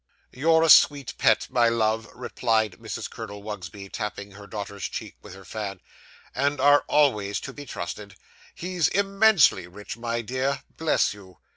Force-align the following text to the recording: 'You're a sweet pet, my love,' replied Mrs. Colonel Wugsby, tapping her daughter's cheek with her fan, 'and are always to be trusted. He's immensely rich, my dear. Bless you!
'You're 0.31 0.63
a 0.63 0.69
sweet 0.69 1.13
pet, 1.19 1.45
my 1.51 1.69
love,' 1.69 2.09
replied 2.15 2.77
Mrs. 2.79 3.07
Colonel 3.07 3.43
Wugsby, 3.43 3.87
tapping 3.89 4.31
her 4.31 4.47
daughter's 4.47 4.85
cheek 4.89 5.15
with 5.21 5.35
her 5.35 5.45
fan, 5.45 5.79
'and 6.33 6.59
are 6.59 6.83
always 6.87 7.39
to 7.41 7.53
be 7.53 7.67
trusted. 7.67 8.15
He's 8.55 8.87
immensely 8.87 9.67
rich, 9.67 9.97
my 9.97 10.23
dear. 10.23 10.63
Bless 10.75 11.13
you! 11.13 11.37